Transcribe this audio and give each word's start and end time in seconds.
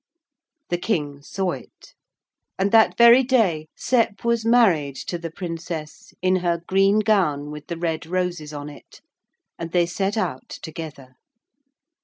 The 0.69 0.79
King 0.79 1.21
saw 1.21 1.51
it. 1.51 1.93
And 2.57 2.71
that 2.71 2.97
very 2.97 3.21
day 3.21 3.67
Sep 3.77 4.25
was 4.25 4.43
married 4.43 4.95
to 5.05 5.19
the 5.19 5.29
Princess 5.29 6.11
in 6.23 6.37
her 6.37 6.63
green 6.65 7.01
gown 7.01 7.51
with 7.51 7.67
the 7.67 7.77
red 7.77 8.07
roses 8.07 8.51
on 8.51 8.67
it, 8.67 9.01
and 9.59 9.71
they 9.73 9.85
set 9.85 10.17
out 10.17 10.49
together. 10.49 11.17